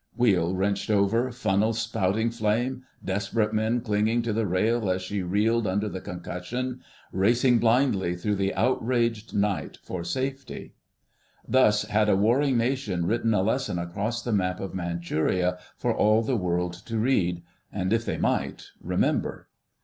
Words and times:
Wheel 0.15 0.55
wrenched 0.55 0.89
over, 0.89 1.31
funnels 1.31 1.77
spouting 1.77 2.31
flame, 2.31 2.81
desperate 3.05 3.53
men 3.53 3.81
clinging 3.81 4.23
to 4.23 4.33
the 4.33 4.47
rail 4.47 4.89
as 4.89 5.03
she 5.03 5.21
reeled 5.21 5.67
under 5.67 5.87
the 5.87 6.01
concussion, 6.01 6.81
racing 7.11 7.59
blindly 7.59 8.15
through 8.15 8.33
the 8.37 8.51
outraged 8.55 9.35
night 9.35 9.77
for 9.83 10.03
safety. 10.03 10.73
Thus 11.47 11.83
had 11.83 12.09
a 12.09 12.15
warring 12.17 12.57
Nation 12.57 13.05
written 13.05 13.35
a 13.35 13.43
lesson 13.43 13.77
across 13.77 14.23
the 14.23 14.33
map 14.33 14.59
of 14.59 14.73
Manchuria 14.73 15.59
for 15.77 15.95
all 15.95 16.23
the 16.23 16.35
world 16.35 16.73
to 16.87 16.97
read—and, 16.97 17.93
if 17.93 18.03
they 18.03 18.17
might, 18.17 18.69
remember. 18.81 19.49